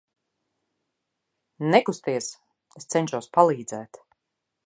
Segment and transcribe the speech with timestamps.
[1.75, 2.31] Nekusties,
[2.81, 4.01] es cenšos palīdzēt.